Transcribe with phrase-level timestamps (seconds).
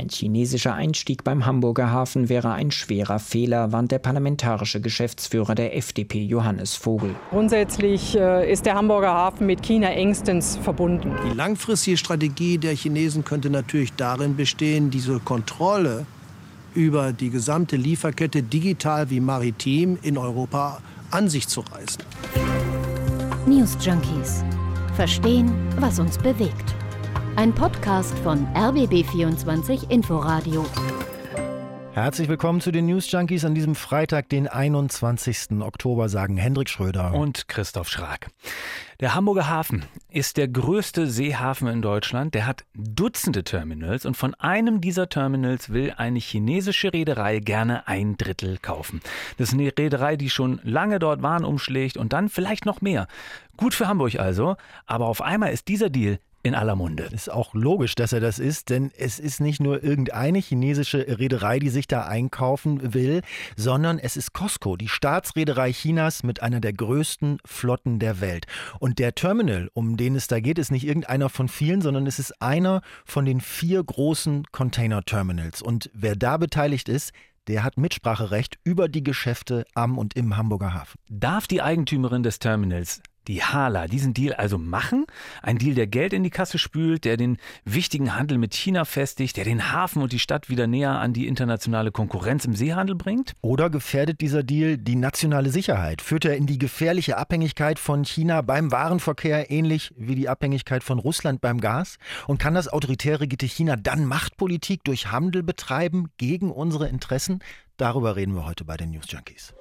[0.00, 5.76] Ein chinesischer Einstieg beim Hamburger Hafen wäre ein schwerer Fehler, warnt der parlamentarische Geschäftsführer der
[5.76, 7.14] FDP Johannes Vogel.
[7.28, 11.14] Grundsätzlich äh, ist der Hamburger Hafen mit China engstens verbunden.
[11.28, 16.06] Die langfristige Strategie der Chinesen könnte natürlich darin bestehen, diese Kontrolle
[16.74, 20.80] über die gesamte Lieferkette digital wie maritim in Europa
[21.10, 22.02] an sich zu reißen.
[23.46, 24.44] News Junkies.
[24.96, 26.74] Verstehen, was uns bewegt.
[27.40, 30.66] Ein Podcast von RBB24 Inforadio.
[31.94, 35.62] Herzlich willkommen zu den News Junkies an diesem Freitag, den 21.
[35.62, 38.28] Oktober, sagen Hendrik Schröder und Christoph Schrag.
[39.00, 42.34] Der Hamburger Hafen ist der größte Seehafen in Deutschland.
[42.34, 48.18] Der hat Dutzende Terminals und von einem dieser Terminals will eine chinesische Reederei gerne ein
[48.18, 49.00] Drittel kaufen.
[49.38, 53.06] Das ist eine Reederei, die schon lange dort Waren umschlägt und dann vielleicht noch mehr.
[53.56, 57.04] Gut für Hamburg also, aber auf einmal ist dieser Deal in aller Munde.
[57.12, 61.58] Ist auch logisch, dass er das ist, denn es ist nicht nur irgendeine chinesische Reederei,
[61.58, 63.22] die sich da einkaufen will,
[63.56, 68.46] sondern es ist Costco, die Staatsreederei Chinas mit einer der größten Flotten der Welt.
[68.78, 72.18] Und der Terminal, um den es da geht, ist nicht irgendeiner von vielen, sondern es
[72.18, 75.62] ist einer von den vier großen Container-Terminals.
[75.62, 77.12] Und wer da beteiligt ist,
[77.46, 80.98] der hat Mitspracherecht über die Geschäfte am und im Hamburger Hafen.
[81.08, 85.06] Darf die Eigentümerin des Terminals die Hala diesen Deal also machen?
[85.42, 89.36] Ein Deal, der Geld in die Kasse spült, der den wichtigen Handel mit China festigt,
[89.36, 93.34] der den Hafen und die Stadt wieder näher an die internationale Konkurrenz im Seehandel bringt?
[93.40, 96.02] Oder gefährdet dieser Deal die nationale Sicherheit?
[96.02, 100.98] Führt er in die gefährliche Abhängigkeit von China beim Warenverkehr, ähnlich wie die Abhängigkeit von
[100.98, 101.98] Russland beim Gas?
[102.26, 107.38] Und kann das autoritäre Gitte China dann Machtpolitik durch Handel betreiben gegen unsere Interessen?
[107.76, 109.54] Darüber reden wir heute bei den News Junkies.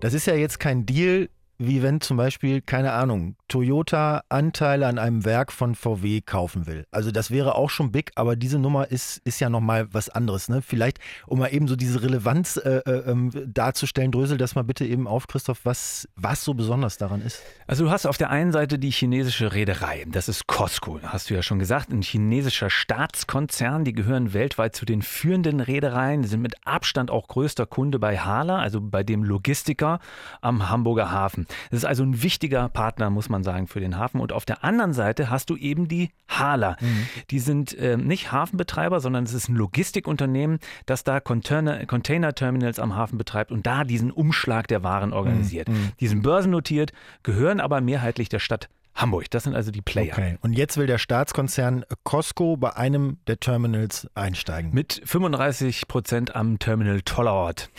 [0.00, 1.28] Das ist ja jetzt kein Deal,
[1.58, 6.86] wie wenn zum Beispiel, keine Ahnung, Toyota Anteile an einem Werk von VW kaufen will.
[6.90, 10.48] Also das wäre auch schon big, aber diese Nummer ist, ist ja nochmal was anderes.
[10.48, 10.62] Ne?
[10.62, 14.84] Vielleicht, um mal eben so diese Relevanz äh, äh, ähm, darzustellen, drösel das mal bitte
[14.84, 17.42] eben auf, Christoph, was, was so besonders daran ist.
[17.66, 21.34] Also du hast auf der einen Seite die chinesische Reederei, das ist Costco, hast du
[21.34, 26.42] ja schon gesagt, ein chinesischer Staatskonzern, die gehören weltweit zu den führenden Reedereien, die sind
[26.42, 30.00] mit Abstand auch größter Kunde bei Hala, also bei dem Logistiker
[30.40, 31.46] am Hamburger Hafen.
[31.70, 34.20] Das ist also ein wichtiger Partner, muss man sagen, für den Hafen.
[34.20, 36.76] Und auf der anderen Seite hast du eben die Hala.
[36.80, 37.06] Mhm.
[37.30, 43.18] Die sind äh, nicht Hafenbetreiber, sondern es ist ein Logistikunternehmen, das da Container-Terminals am Hafen
[43.18, 45.68] betreibt und da diesen Umschlag der Waren organisiert.
[45.68, 45.92] Mhm.
[46.00, 46.92] Die sind börsennotiert,
[47.22, 49.30] gehören aber mehrheitlich der Stadt Hamburg.
[49.30, 50.12] Das sind also die Player.
[50.12, 50.38] Okay.
[50.40, 54.72] Und jetzt will der Staatskonzern Costco bei einem der Terminals einsteigen.
[54.72, 57.70] Mit 35 Prozent am Terminal Tollerort.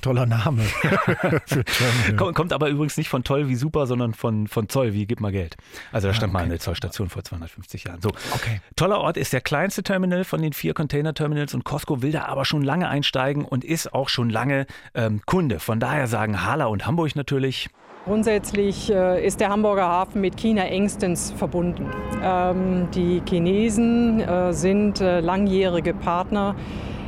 [0.00, 0.62] Toller Name.
[2.16, 5.20] kommt, kommt, aber übrigens nicht von toll wie super, sondern von, von Zoll wie gib
[5.20, 5.56] mal Geld.
[5.90, 6.44] Also da stand ah, okay.
[6.44, 8.00] mal eine Zollstation vor 250 Jahren.
[8.00, 8.10] So.
[8.32, 8.60] Okay.
[8.76, 12.62] Tollerort ist der kleinste Terminal von den vier Container-Terminals und Costco will da aber schon
[12.62, 15.58] lange einsteigen und ist auch schon lange ähm, Kunde.
[15.58, 17.68] Von daher sagen Hala und Hamburg natürlich,
[18.04, 21.88] Grundsätzlich äh, ist der Hamburger Hafen mit China engstens verbunden.
[22.20, 26.56] Ähm, die Chinesen äh, sind äh, langjährige Partner.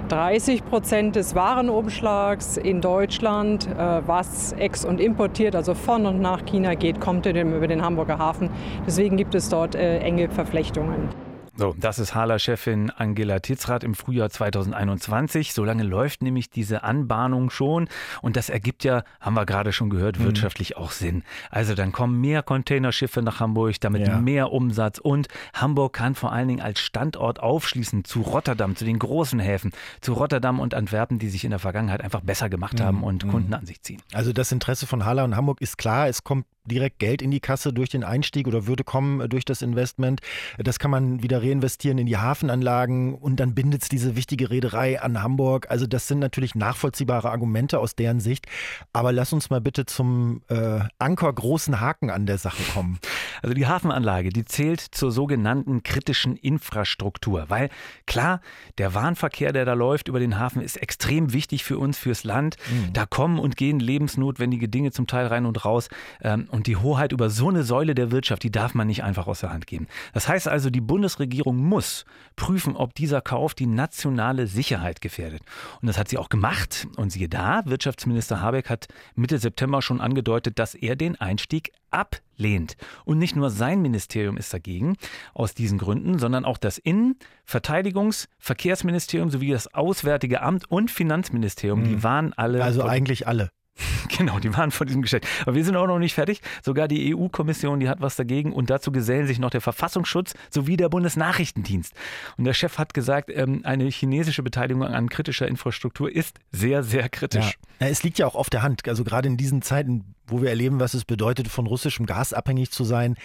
[0.09, 3.67] 30 Prozent des Warenumschlags in Deutschland,
[4.07, 8.51] was ex- und importiert, also von und nach China geht, kommt über den Hamburger Hafen.
[8.87, 11.24] Deswegen gibt es dort enge Verflechtungen.
[11.57, 15.53] So, das ist Hala-Chefin Angela Titzrath im Frühjahr 2021.
[15.53, 17.89] So lange läuft nämlich diese Anbahnung schon
[18.23, 20.25] und das ergibt ja, haben wir gerade schon gehört, mhm.
[20.25, 21.23] wirtschaftlich auch Sinn.
[21.51, 24.19] Also dann kommen mehr Containerschiffe nach Hamburg, damit ja.
[24.19, 28.99] mehr Umsatz und Hamburg kann vor allen Dingen als Standort aufschließen zu Rotterdam, zu den
[28.99, 32.99] großen Häfen, zu Rotterdam und Antwerpen, die sich in der Vergangenheit einfach besser gemacht haben
[32.99, 33.05] mhm.
[33.05, 33.31] und mhm.
[33.31, 34.03] Kunden an sich ziehen.
[34.13, 37.41] Also das Interesse von Hala und Hamburg ist klar, es kommt direkt Geld in die
[37.41, 40.21] Kasse durch den Einstieg oder würde kommen äh, durch das Investment.
[40.59, 45.01] Das kann man wieder reinvestieren in die Hafenanlagen und dann bindet es diese wichtige Reederei
[45.01, 45.71] an Hamburg.
[45.71, 48.47] Also das sind natürlich nachvollziehbare Argumente aus deren Sicht.
[48.93, 52.99] Aber lass uns mal bitte zum äh, Anker großen Haken an der Sache kommen.
[53.45, 57.69] Also die Hafenanlage, die zählt zur sogenannten kritischen Infrastruktur, weil
[58.07, 58.41] klar,
[58.79, 62.57] der Warenverkehr, der da läuft über den Hafen, ist extrem wichtig für uns, fürs Land.
[62.71, 62.95] Mhm.
[62.95, 65.91] Da kommen und gehen lebensnotwendige Dinge zum Teil rein und raus.
[66.23, 69.27] Ähm, und die Hoheit über so eine Säule der Wirtschaft, die darf man nicht einfach
[69.27, 69.89] aus der Hand geben.
[70.15, 72.07] Das heißt also, die Bundesregierung muss
[72.37, 75.43] prüfen, ob dieser Kauf die nationale Sicherheit gefährdet.
[75.83, 76.87] Und das hat sie auch gemacht.
[76.97, 82.77] Und siehe da, Wirtschaftsminister Habeck hat Mitte September schon angedeutet, dass er den Einstieg ablehnt.
[83.05, 84.97] Und nicht nur sein Ministerium ist dagegen
[85.33, 87.17] aus diesen Gründen, sondern auch das Innen-,
[87.49, 91.85] Verteidigungs-, Verkehrsministerium sowie das Auswärtige Amt und Finanzministerium, mhm.
[91.85, 92.63] die waren alle.
[92.63, 93.51] Also eigentlich alle.
[94.17, 95.27] Genau, die waren von diesem Geschäft.
[95.43, 96.41] Aber wir sind auch noch nicht fertig.
[96.63, 100.77] Sogar die EU-Kommission, die hat was dagegen und dazu gesellen sich noch der Verfassungsschutz sowie
[100.77, 101.93] der Bundesnachrichtendienst.
[102.37, 107.09] Und der Chef hat gesagt, ähm, eine chinesische Beteiligung an kritischer Infrastruktur ist sehr, sehr
[107.09, 107.59] kritisch.
[107.81, 107.87] Ja.
[107.89, 108.87] Es liegt ja auch auf der Hand.
[108.89, 112.71] Also gerade in diesen Zeiten wo wir erleben, was es bedeutet, von russischem Gas abhängig
[112.71, 113.17] zu sein.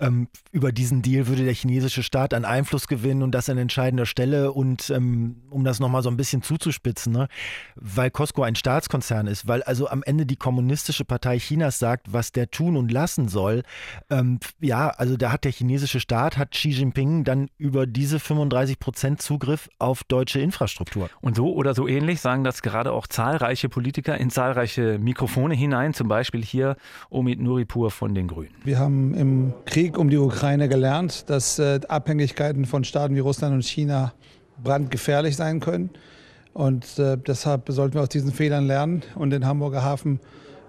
[0.00, 4.06] Ähm, über diesen Deal würde der chinesische Staat an Einfluss gewinnen und das an entscheidender
[4.06, 4.52] Stelle.
[4.52, 7.28] Und ähm, um das nochmal so ein bisschen zuzuspitzen, ne?
[7.76, 12.32] weil Costco ein Staatskonzern ist, weil also am Ende die kommunistische Partei Chinas sagt, was
[12.32, 13.62] der tun und lassen soll.
[14.10, 18.78] Ähm, ja, also da hat der chinesische Staat, hat Xi Jinping dann über diese 35
[18.78, 21.08] Prozent Zugriff auf deutsche Infrastruktur.
[21.20, 25.94] Und so oder so ähnlich sagen das gerade auch zahlreiche Politiker in zahlreiche Mikrofone hinein,
[25.94, 26.76] zum Beispiel Beispiel hier
[27.10, 28.54] Omid Nuripur von den Grünen.
[28.64, 33.54] Wir haben im Krieg um die Ukraine gelernt, dass äh, Abhängigkeiten von Staaten wie Russland
[33.54, 34.12] und China
[34.62, 35.90] brandgefährlich sein können.
[36.52, 40.20] Und äh, deshalb sollten wir aus diesen Fehlern lernen und den Hamburger Hafen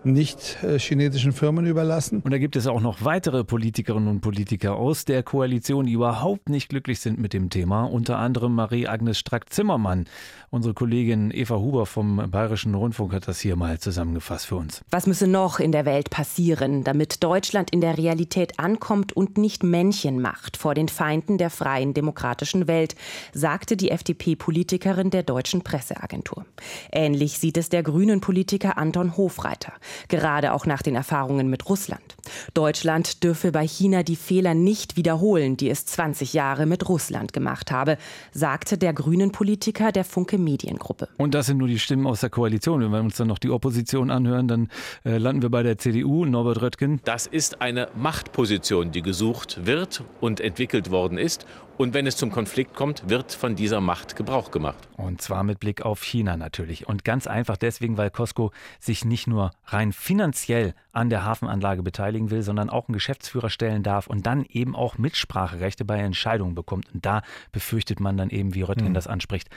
[0.03, 2.21] nicht äh, chinesischen Firmen überlassen.
[2.21, 6.49] Und da gibt es auch noch weitere Politikerinnen und Politiker aus der Koalition, die überhaupt
[6.49, 7.83] nicht glücklich sind mit dem Thema.
[7.83, 10.05] Unter anderem Marie-Agnes Strack-Zimmermann.
[10.49, 14.81] Unsere Kollegin Eva Huber vom Bayerischen Rundfunk hat das hier mal zusammengefasst für uns.
[14.89, 19.63] Was müsse noch in der Welt passieren, damit Deutschland in der Realität ankommt und nicht
[19.63, 22.95] Männchen macht vor den Feinden der freien demokratischen Welt,
[23.33, 26.45] sagte die FDP-Politikerin der deutschen Presseagentur.
[26.91, 29.73] Ähnlich sieht es der grünen Politiker Anton Hofreiter
[30.07, 32.15] gerade auch nach den Erfahrungen mit Russland.
[32.53, 37.71] Deutschland dürfe bei China die Fehler nicht wiederholen, die es 20 Jahre mit Russland gemacht
[37.71, 37.97] habe,
[38.31, 41.09] sagte der grünen Politiker der Funke Mediengruppe.
[41.17, 42.81] Und das sind nur die Stimmen aus der Koalition.
[42.81, 44.69] Wenn wir uns dann noch die Opposition anhören, dann
[45.05, 47.01] äh, landen wir bei der CDU, Norbert Röttgen.
[47.03, 51.45] Das ist eine Machtposition, die gesucht wird und entwickelt worden ist.
[51.81, 54.87] Und wenn es zum Konflikt kommt, wird von dieser Macht Gebrauch gemacht.
[54.97, 56.87] Und zwar mit Blick auf China natürlich.
[56.87, 62.29] Und ganz einfach deswegen, weil Costco sich nicht nur rein finanziell an der Hafenanlage beteiligen
[62.29, 66.93] will, sondern auch einen Geschäftsführer stellen darf und dann eben auch Mitspracherechte bei Entscheidungen bekommt.
[66.93, 68.93] Und da befürchtet man dann eben, wie Röttgen mhm.
[68.93, 69.49] das anspricht,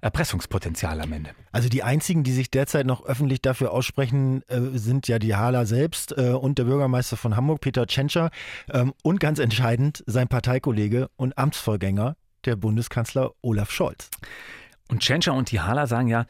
[0.00, 1.30] Erpressungspotenzial am Ende.
[1.52, 5.64] Also die einzigen, die sich derzeit noch öffentlich dafür aussprechen, äh, sind ja die Hala
[5.64, 8.30] selbst äh, und der Bürgermeister von Hamburg, Peter Tschentscher.
[8.72, 12.16] Ähm, und ganz entscheidend, sein Parteikollege und Amtsvorsitzender Amtsvorgänger,
[12.46, 14.08] der Bundeskanzler Olaf Scholz.
[14.88, 16.24] Und Tschentscher und Tihala sagen ja,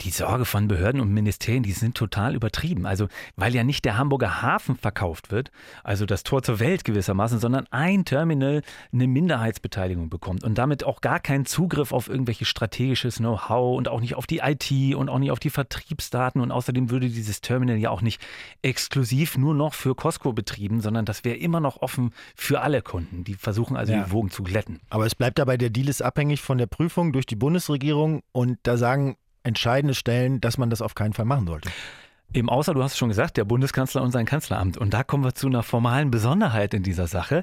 [0.00, 2.86] die Sorge von Behörden und Ministerien, die sind total übertrieben.
[2.86, 5.50] Also, weil ja nicht der Hamburger Hafen verkauft wird,
[5.84, 8.62] also das Tor zur Welt gewissermaßen, sondern ein Terminal
[8.92, 14.00] eine Minderheitsbeteiligung bekommt und damit auch gar keinen Zugriff auf irgendwelches strategisches Know-how und auch
[14.00, 16.40] nicht auf die IT und auch nicht auf die Vertriebsdaten.
[16.40, 18.20] Und außerdem würde dieses Terminal ja auch nicht
[18.62, 23.24] exklusiv nur noch für Costco betrieben, sondern das wäre immer noch offen für alle Kunden.
[23.24, 24.04] Die versuchen also ja.
[24.04, 24.80] die Wogen zu glätten.
[24.88, 28.58] Aber es bleibt dabei, der Deal ist abhängig von der Prüfung durch die Bundesregierung und
[28.62, 31.70] da sagen entscheidende Stellen, dass man das auf keinen Fall machen sollte.
[32.32, 34.78] Eben außer, du hast es schon gesagt, der Bundeskanzler und sein Kanzleramt.
[34.78, 37.42] Und da kommen wir zu einer formalen Besonderheit in dieser Sache.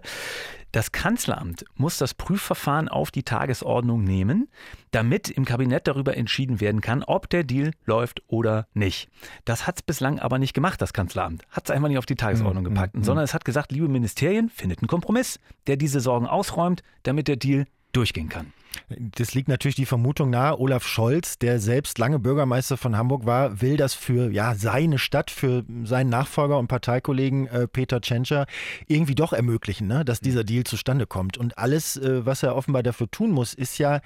[0.71, 4.47] Das Kanzleramt muss das Prüfverfahren auf die Tagesordnung nehmen,
[4.91, 9.09] damit im Kabinett darüber entschieden werden kann, ob der Deal läuft oder nicht.
[9.43, 11.43] Das hat es bislang aber nicht gemacht, das Kanzleramt.
[11.49, 12.69] Hat es einfach nicht auf die Tagesordnung mhm.
[12.69, 13.03] gepackt, mhm.
[13.03, 17.37] sondern es hat gesagt, liebe Ministerien, findet einen Kompromiss, der diese Sorgen ausräumt, damit der
[17.37, 18.53] Deal durchgehen kann.
[18.89, 23.61] Das liegt natürlich die Vermutung nahe, Olaf Scholz, der selbst lange Bürgermeister von Hamburg war,
[23.61, 28.45] will das für ja, seine Stadt, für seinen Nachfolger und Parteikollegen äh, Peter Tschentscher
[28.87, 31.37] irgendwie doch ermöglichen, ne, dass dieser Deal zustande kommt.
[31.37, 34.01] Und alles, äh, was er offenbar dafür tun muss, ist ja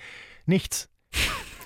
[0.45, 0.89] nichts.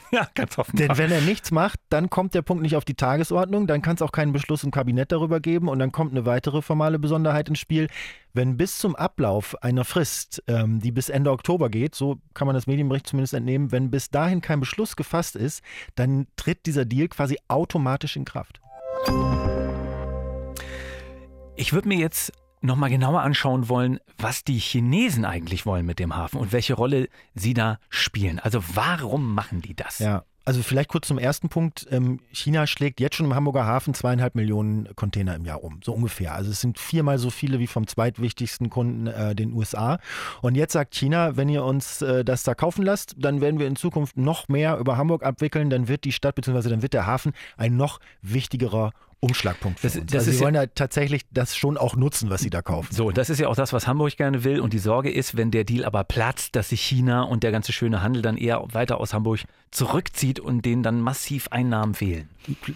[0.11, 0.87] Ja, ganz offenbar.
[0.87, 3.95] Denn wenn er nichts macht, dann kommt der Punkt nicht auf die Tagesordnung, dann kann
[3.95, 7.49] es auch keinen Beschluss im Kabinett darüber geben und dann kommt eine weitere formale Besonderheit
[7.49, 7.87] ins Spiel.
[8.33, 12.55] Wenn bis zum Ablauf einer Frist, ähm, die bis Ende Oktober geht, so kann man
[12.55, 15.63] das Medienbericht zumindest entnehmen, wenn bis dahin kein Beschluss gefasst ist,
[15.95, 18.61] dann tritt dieser Deal quasi automatisch in Kraft.
[21.55, 22.33] Ich würde mir jetzt
[22.65, 27.07] nochmal genauer anschauen wollen, was die Chinesen eigentlich wollen mit dem Hafen und welche Rolle
[27.33, 28.39] sie da spielen.
[28.39, 29.99] Also warum machen die das?
[29.99, 30.23] Ja.
[30.47, 31.87] Also vielleicht kurz zum ersten Punkt.
[31.89, 35.91] Ähm, China schlägt jetzt schon im Hamburger Hafen zweieinhalb Millionen Container im Jahr um, so
[35.91, 36.35] ungefähr.
[36.35, 39.97] Also es sind viermal so viele wie vom zweitwichtigsten Kunden, äh, den USA.
[40.43, 43.65] Und jetzt sagt China, wenn ihr uns äh, das da kaufen lasst, dann werden wir
[43.65, 45.71] in Zukunft noch mehr über Hamburg abwickeln.
[45.71, 46.69] Dann wird die Stadt bzw.
[46.69, 48.91] dann wird der Hafen ein noch wichtigerer
[49.25, 50.11] Umschlagpunkt für das, uns.
[50.11, 52.93] Das also sie wollen ja tatsächlich das schon auch nutzen, was sie da kaufen.
[52.93, 54.59] So, das ist ja auch das, was Hamburg gerne will.
[54.59, 57.73] Und die Sorge ist, wenn der Deal aber platzt, dass sich China und der ganze
[57.73, 59.41] schöne Handel dann eher weiter aus Hamburg
[59.71, 62.29] zurückzieht und denen dann massiv Einnahmen fehlen.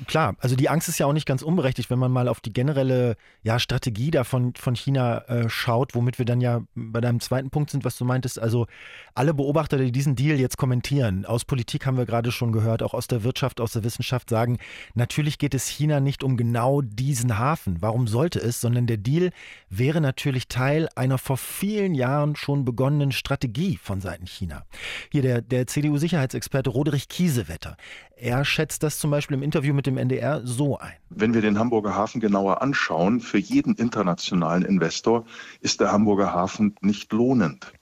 [0.08, 2.52] Klar, also die Angst ist ja auch nicht ganz unberechtigt, wenn man mal auf die
[2.52, 7.20] generelle ja, Strategie da von, von China äh, schaut, womit wir dann ja bei deinem
[7.20, 8.40] zweiten Punkt sind, was du meintest.
[8.40, 8.66] Also
[9.14, 12.94] alle Beobachter, die diesen Deal jetzt kommentieren, aus Politik haben wir gerade schon gehört, auch
[12.94, 14.58] aus der Wirtschaft, aus der Wissenschaft sagen,
[14.96, 17.82] natürlich geht es China nicht um genau diesen Hafen.
[17.82, 18.62] Warum sollte es?
[18.62, 19.32] Sondern der Deal
[19.70, 24.64] wäre natürlich Teil einer vor vielen Jahren schon begonnenen Strategie von Seiten China.
[25.12, 27.76] Hier der, der CDU-Sicherheitsexperte Roderich Kiesewetter.
[28.16, 30.94] Er schätzt das zum Beispiel im Interview mit dem NDR so ein.
[31.10, 35.26] Wenn wir den Hamburger Hafen genauer anschauen, für jeden internationalen Investor
[35.60, 37.74] ist der Hamburger Hafen nicht lohnend.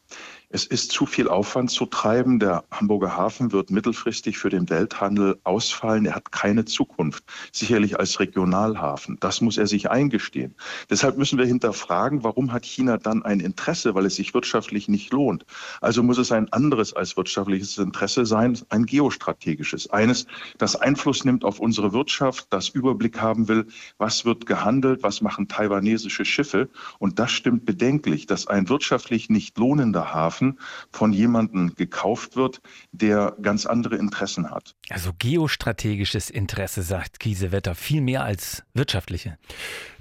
[0.49, 2.39] Es ist zu viel Aufwand zu treiben.
[2.39, 6.05] Der Hamburger Hafen wird mittelfristig für den Welthandel ausfallen.
[6.05, 9.17] Er hat keine Zukunft, sicherlich als Regionalhafen.
[9.19, 10.55] Das muss er sich eingestehen.
[10.89, 15.11] Deshalb müssen wir hinterfragen, warum hat China dann ein Interesse, weil es sich wirtschaftlich nicht
[15.11, 15.45] lohnt.
[15.81, 19.89] Also muss es ein anderes als wirtschaftliches Interesse sein, ein geostrategisches.
[19.89, 20.27] Eines,
[20.57, 25.49] das Einfluss nimmt auf unsere Wirtschaft, das Überblick haben will, was wird gehandelt, was machen
[25.49, 26.69] taiwanesische Schiffe.
[26.99, 30.59] Und das stimmt bedenklich, dass ein wirtschaftlich nicht lohnender Hafen Hafen
[30.91, 34.75] von jemandem gekauft wird, der ganz andere Interessen hat.
[34.89, 39.37] Also geostrategisches Interesse, sagt Kiesewetter, viel mehr als wirtschaftliche.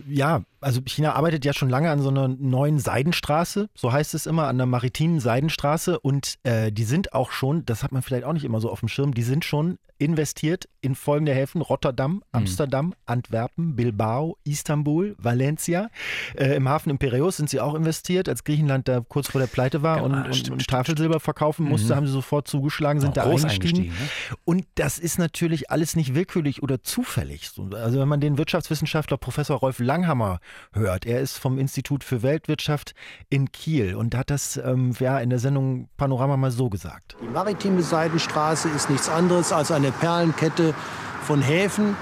[0.06, 4.26] Ja, also China arbeitet ja schon lange an so einer neuen Seidenstraße, so heißt es
[4.26, 6.00] immer, an der maritimen Seidenstraße.
[6.00, 8.80] Und äh, die sind auch schon, das hat man vielleicht auch nicht immer so auf
[8.80, 12.22] dem Schirm, die sind schon investiert in folgende Häfen: Rotterdam, mhm.
[12.32, 12.94] Amsterdam, mhm.
[13.06, 15.88] Antwerpen, Bilbao, Istanbul, Valencia.
[16.34, 19.82] Äh, Im Hafen Imperius sind sie auch investiert, als Griechenland da kurz vor der Pleite
[19.82, 21.96] war genau, und, stimmt, und Tafelsilber verkaufen musste, mhm.
[21.96, 23.54] haben sie sofort zugeschlagen, sind auch da eingestiegen.
[23.54, 24.36] eingestiegen ne?
[24.44, 27.50] Und das ist natürlich alles nicht willkürlich oder zufällig.
[27.72, 30.40] Also wenn man den Wirtschaftswissenschaftler Professor Rolf Langhammer
[30.72, 32.94] hört, er ist vom Institut für Weltwirtschaft
[33.30, 37.16] in Kiel und hat das ähm, ja, in der Sendung Panorama mal so gesagt.
[37.22, 40.74] Die maritime Seidenstraße ist nichts anderes als eine Perlenkette
[41.22, 41.96] von Häfen,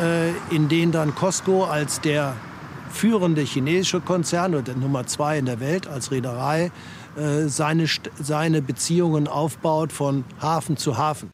[0.00, 2.34] äh, in denen dann Costco als der
[2.90, 6.70] führende chinesische Konzern oder Nummer zwei in der Welt als Reederei
[7.16, 7.86] äh, seine,
[8.20, 11.32] seine Beziehungen aufbaut von Hafen zu Hafen.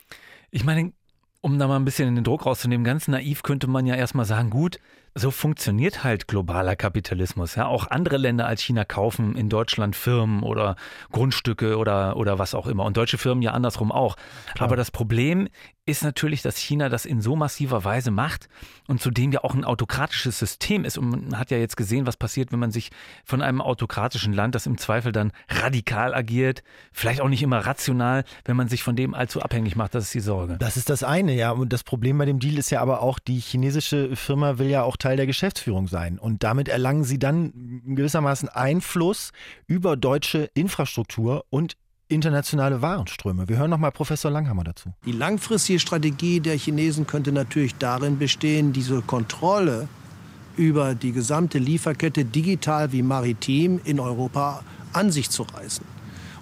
[0.51, 0.93] Ich meine,
[1.41, 4.51] um da mal ein bisschen den Druck rauszunehmen, ganz naiv könnte man ja erstmal sagen,
[4.51, 4.79] gut,
[5.19, 7.55] so funktioniert halt globaler Kapitalismus.
[7.55, 10.77] Ja, auch andere Länder als China kaufen in Deutschland Firmen oder
[11.11, 12.85] Grundstücke oder, oder was auch immer.
[12.85, 14.17] Und deutsche Firmen ja andersrum auch.
[14.55, 14.69] Klar.
[14.69, 15.49] Aber das Problem
[15.87, 18.49] ist natürlich, dass China das in so massiver Weise macht
[18.89, 20.99] und zudem ja auch ein autokratisches System ist.
[20.99, 22.91] Und man hat ja jetzt gesehen, was passiert, wenn man sich
[23.25, 28.25] von einem autokratischen Land, das im Zweifel dann radikal agiert, vielleicht auch nicht immer rational,
[28.45, 29.95] wenn man sich von dem allzu abhängig macht.
[29.95, 30.57] Das ist die Sorge.
[30.59, 31.53] Das ist das eine, ja.
[31.53, 34.83] Und das Problem bei dem Deal ist ja aber auch, die chinesische Firma will ja
[34.83, 36.19] auch Teil der Geschäftsführung sein.
[36.19, 39.31] Und damit erlangen sie dann gewissermaßen Einfluss
[39.69, 41.77] über deutsche Infrastruktur und
[42.09, 43.49] internationale Warenströme.
[43.49, 44.93] Wir hören noch mal Professor Langhammer dazu.
[45.05, 49.89] Die langfristige Strategie der Chinesen könnte natürlich darin bestehen, diese Kontrolle
[50.57, 55.85] über die gesamte Lieferkette digital wie maritim in Europa an sich zu reißen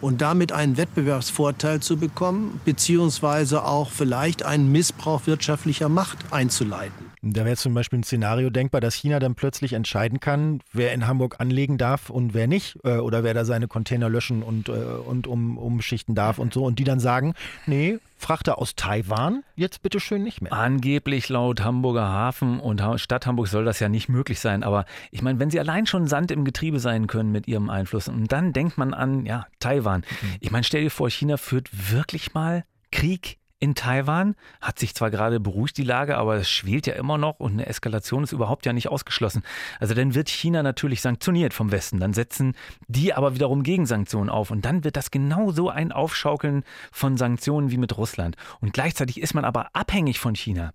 [0.00, 7.13] und damit einen Wettbewerbsvorteil zu bekommen, beziehungsweise auch vielleicht einen Missbrauch wirtschaftlicher Macht einzuleiten.
[7.33, 11.07] Da wäre zum Beispiel ein Szenario denkbar, dass China dann plötzlich entscheiden kann, wer in
[11.07, 14.73] Hamburg anlegen darf und wer nicht, äh, oder wer da seine Container löschen und, äh,
[14.73, 16.64] und um, umschichten darf und so.
[16.64, 17.35] Und die dann sagen,
[17.66, 20.52] nee, Frachter aus Taiwan, jetzt bitte schön nicht mehr.
[20.52, 24.62] Angeblich laut Hamburger Hafen und Stadt Hamburg soll das ja nicht möglich sein.
[24.62, 28.09] Aber ich meine, wenn sie allein schon Sand im Getriebe sein können mit ihrem Einfluss,
[28.09, 30.00] und dann denkt man an, ja, Taiwan.
[30.00, 30.28] Mhm.
[30.40, 34.37] Ich meine, stell dir vor, China führt wirklich mal Krieg in Taiwan.
[34.61, 37.66] Hat sich zwar gerade beruhigt die Lage, aber es schwelt ja immer noch und eine
[37.66, 39.42] Eskalation ist überhaupt ja nicht ausgeschlossen.
[39.80, 41.99] Also dann wird China natürlich sanktioniert vom Westen.
[41.99, 42.54] Dann setzen
[42.88, 47.78] die aber wiederum Gegensanktionen auf und dann wird das genauso ein Aufschaukeln von Sanktionen wie
[47.78, 48.37] mit Russland.
[48.61, 50.75] Und gleichzeitig ist man aber abhängig von China.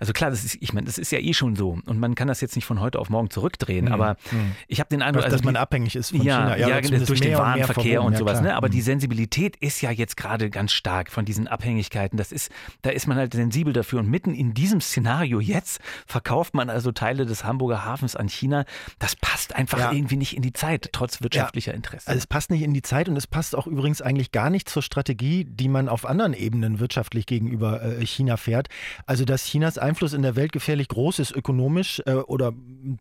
[0.00, 2.28] Also klar, das ist, ich meine, das ist ja eh schon so und man kann
[2.28, 3.92] das jetzt nicht von heute auf morgen zurückdrehen, mhm.
[3.92, 4.52] aber mhm.
[4.66, 6.56] ich habe den Eindruck, also dass man abhängig ist von ja, China.
[6.56, 8.40] Ja, ja durch den Warenverkehr und sowas.
[8.40, 8.54] Ne?
[8.54, 8.72] Aber mhm.
[8.72, 12.16] die Sensibilität ist ja jetzt gerade ganz stark von diesen Abhängigkeiten Möglichkeiten.
[12.16, 12.50] Das ist,
[12.82, 14.00] da ist man halt sensibel dafür.
[14.00, 18.64] Und mitten in diesem Szenario jetzt verkauft man also Teile des Hamburger Hafens an China.
[18.98, 19.92] Das passt einfach ja.
[19.92, 21.76] irgendwie nicht in die Zeit, trotz wirtschaftlicher ja.
[21.76, 22.08] Interessen.
[22.08, 24.68] Also es passt nicht in die Zeit und es passt auch übrigens eigentlich gar nicht
[24.68, 28.68] zur Strategie, die man auf anderen Ebenen wirtschaftlich gegenüber äh, China fährt.
[29.06, 32.52] Also dass Chinas Einfluss in der Welt gefährlich groß ist, ökonomisch äh, oder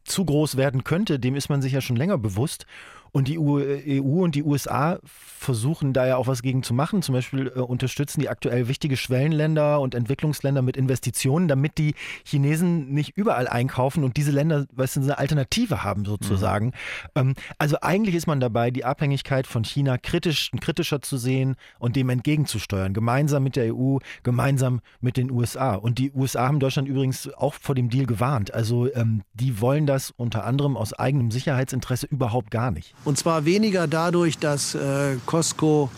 [0.03, 2.65] zu groß werden könnte, dem ist man sich ja schon länger bewusst.
[3.13, 7.03] Und die EU äh, und die USA versuchen da ja auch was gegen zu machen.
[7.03, 11.93] Zum Beispiel äh, unterstützen die aktuell wichtige Schwellenländer und Entwicklungsländer mit Investitionen, damit die
[12.25, 16.67] Chinesen nicht überall einkaufen und diese Länder, weißt du, eine Alternative haben sozusagen.
[16.67, 16.71] Mhm.
[17.15, 21.95] Ähm, also eigentlich ist man dabei, die Abhängigkeit von China kritisch, kritischer zu sehen und
[21.95, 22.95] dem entgegenzusteuern.
[22.95, 25.75] Gemeinsam mit der EU, gemeinsam mit den USA.
[25.75, 28.51] Und die USA haben Deutschland übrigens auch vor dem Deal gewarnt.
[28.55, 32.95] Also ähm, die wollen das unter anderem aus eigenem Sicherheitsinteresse überhaupt gar nicht.
[33.05, 35.89] Und zwar weniger dadurch, dass äh, Costco,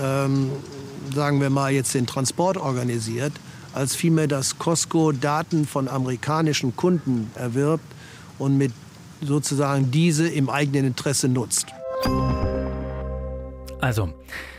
[0.00, 0.50] ähm,
[1.14, 3.32] sagen wir mal, jetzt den Transport organisiert,
[3.74, 7.84] als vielmehr, dass Costco Daten von amerikanischen Kunden erwirbt
[8.38, 8.72] und mit
[9.20, 11.66] sozusagen diese im eigenen Interesse nutzt.
[13.80, 14.10] Also,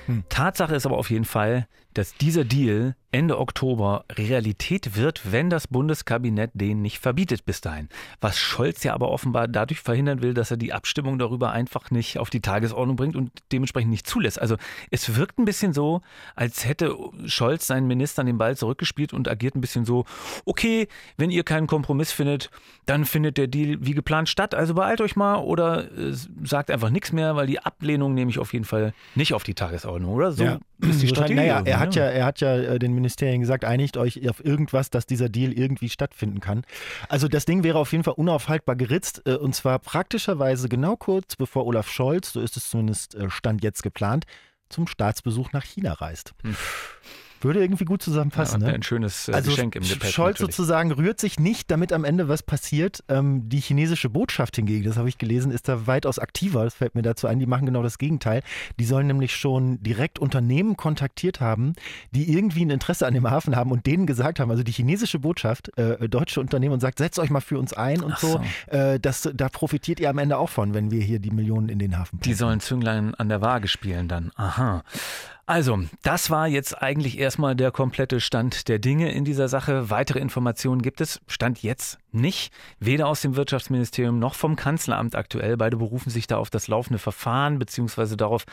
[0.05, 0.23] hm.
[0.29, 5.67] Tatsache ist aber auf jeden Fall, dass dieser Deal Ende Oktober Realität wird, wenn das
[5.67, 7.87] Bundeskabinett den nicht verbietet bis dahin.
[8.19, 12.19] Was Scholz ja aber offenbar dadurch verhindern will, dass er die Abstimmung darüber einfach nicht
[12.19, 14.41] auf die Tagesordnung bringt und dementsprechend nicht zulässt.
[14.41, 14.57] Also
[14.91, 16.01] es wirkt ein bisschen so,
[16.35, 16.93] als hätte
[17.25, 20.03] Scholz seinen Ministern den Ball zurückgespielt und agiert ein bisschen so,
[20.43, 22.51] okay, wenn ihr keinen Kompromiss findet,
[22.85, 24.53] dann findet der Deal wie geplant statt.
[24.53, 26.11] Also beeilt euch mal oder äh,
[26.43, 29.53] sagt einfach nichts mehr, weil die Ablehnung nehme ich auf jeden Fall nicht auf die
[29.53, 30.33] Tagesordnung, oder?
[30.33, 30.59] So ja.
[30.81, 31.35] ist die Strategie.
[31.35, 34.89] Naja, er hat ja, er hat ja äh, den Ministerien gesagt, einigt euch auf irgendwas,
[34.89, 36.63] dass dieser Deal irgendwie stattfinden kann.
[37.07, 41.35] Also das Ding wäre auf jeden Fall unaufhaltbar geritzt äh, und zwar praktischerweise genau kurz
[41.35, 44.25] bevor Olaf Scholz, so ist es zumindest äh, Stand jetzt geplant,
[44.69, 46.33] zum Staatsbesuch nach China reist.
[46.43, 46.55] Hm.
[47.45, 48.61] Würde irgendwie gut zusammenpassen.
[48.61, 48.73] Ja, ne?
[48.73, 50.09] Ein schönes äh, also Geschenk im Gepäck.
[50.09, 50.55] Scholz natürlich.
[50.55, 53.03] sozusagen rührt sich nicht, damit am Ende was passiert.
[53.07, 56.63] Ähm, die chinesische Botschaft hingegen, das habe ich gelesen, ist da weitaus aktiver.
[56.63, 57.37] Das fällt mir dazu ein.
[57.37, 58.41] Die machen genau das Gegenteil.
[58.79, 61.73] Die sollen nämlich schon direkt Unternehmen kontaktiert haben,
[62.11, 65.19] die irgendwie ein Interesse an dem Hafen haben und denen gesagt haben, also die chinesische
[65.19, 68.25] Botschaft, äh, deutsche Unternehmen und sagt, setzt euch mal für uns ein und so.
[68.27, 68.75] so.
[68.75, 71.77] Äh, das, da profitiert ihr am Ende auch von, wenn wir hier die Millionen in
[71.77, 72.31] den Hafen pumpen.
[72.31, 74.31] Die sollen Zünglein an der Waage spielen dann.
[74.35, 74.83] Aha.
[75.47, 79.91] Also, das war jetzt eigentlich erstmal der komplette Stand der Dinge in dieser Sache.
[79.91, 85.55] Weitere Informationen gibt es, Stand jetzt nicht, weder aus dem Wirtschaftsministerium noch vom Kanzleramt aktuell.
[85.55, 88.45] Beide berufen sich da auf das laufende Verfahren, beziehungsweise darauf,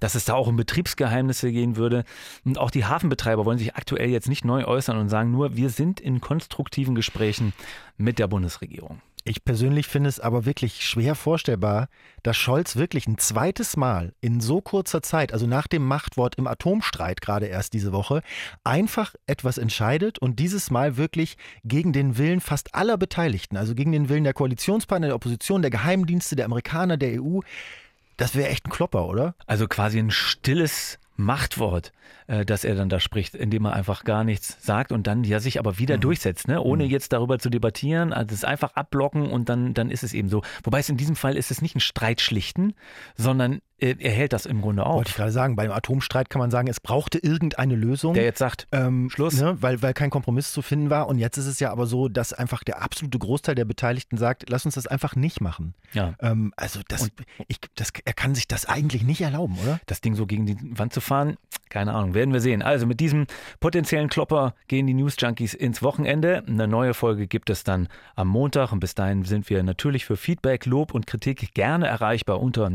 [0.00, 2.04] dass es da auch um Betriebsgeheimnisse gehen würde.
[2.44, 5.70] Und auch die Hafenbetreiber wollen sich aktuell jetzt nicht neu äußern und sagen nur, wir
[5.70, 7.54] sind in konstruktiven Gesprächen
[7.96, 9.00] mit der Bundesregierung.
[9.26, 11.88] Ich persönlich finde es aber wirklich schwer vorstellbar,
[12.22, 16.46] dass Scholz wirklich ein zweites Mal in so kurzer Zeit, also nach dem Machtwort im
[16.46, 18.22] Atomstreit gerade erst diese Woche,
[18.64, 23.92] einfach etwas entscheidet und dieses Mal wirklich gegen den Willen fast aller Beteiligten, also gegen
[23.92, 27.40] den Willen der Koalitionspartner, der Opposition, der Geheimdienste, der Amerikaner, der EU.
[28.18, 29.34] Das wäre echt ein Klopper, oder?
[29.46, 31.92] Also quasi ein stilles Machtwort,
[32.26, 35.40] äh, das er dann da spricht, indem er einfach gar nichts sagt und dann ja
[35.40, 36.00] sich aber wieder mhm.
[36.00, 36.60] durchsetzt, ne?
[36.60, 36.90] ohne mhm.
[36.90, 40.42] jetzt darüber zu debattieren, also es einfach abblocken und dann, dann ist es eben so.
[40.64, 42.74] Wobei es in diesem Fall ist es nicht ein Streit schlichten,
[43.16, 44.96] sondern er hält das im Grunde auf.
[44.96, 48.14] Wollte ich gerade sagen, beim Atomstreit kann man sagen, es brauchte irgendeine Lösung.
[48.14, 49.40] Der jetzt sagt, ähm, Schluss.
[49.40, 51.08] Ne, weil, weil kein Kompromiss zu finden war.
[51.08, 54.48] Und jetzt ist es ja aber so, dass einfach der absolute Großteil der Beteiligten sagt,
[54.48, 55.74] lass uns das einfach nicht machen.
[55.92, 56.14] Ja.
[56.20, 57.10] Ähm, also das,
[57.48, 59.80] ich, das, er kann sich das eigentlich nicht erlauben, oder?
[59.86, 61.36] Das Ding so gegen die Wand zu fahren,
[61.68, 62.62] keine Ahnung, werden wir sehen.
[62.62, 63.26] Also mit diesem
[63.58, 66.44] potenziellen Klopper gehen die News Junkies ins Wochenende.
[66.46, 70.16] Eine neue Folge gibt es dann am Montag und bis dahin sind wir natürlich für
[70.16, 72.70] Feedback, Lob und Kritik gerne erreichbar unter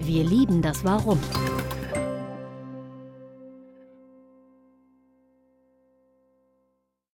[0.01, 1.21] Wir lieben das Warum.